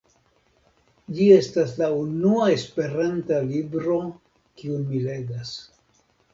Ĝi 1.17 1.27
estas 1.33 1.73
la 1.83 1.89
unua 1.99 2.49
esperanta 2.55 3.39
libro 3.53 4.01
kiun 4.25 4.91
mi 4.91 5.07
legas. 5.09 5.57